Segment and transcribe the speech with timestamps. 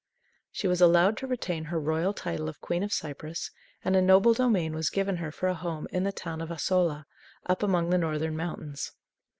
[0.51, 3.51] She was allowed to retain her royal title of Queen of Cypus,
[3.85, 7.05] and a noble domain was given her for a home in the town of Asola,
[7.45, 8.93] up among the northern mountains.